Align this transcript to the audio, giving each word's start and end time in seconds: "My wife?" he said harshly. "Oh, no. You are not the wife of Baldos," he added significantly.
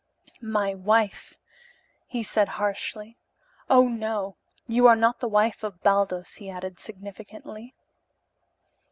"My 0.41 0.73
wife?" 0.73 1.37
he 2.07 2.23
said 2.23 2.47
harshly. 2.57 3.19
"Oh, 3.69 3.87
no. 3.87 4.35
You 4.67 4.87
are 4.87 4.95
not 4.95 5.19
the 5.19 5.27
wife 5.29 5.63
of 5.63 5.83
Baldos," 5.83 6.37
he 6.37 6.49
added 6.49 6.79
significantly. 6.79 7.75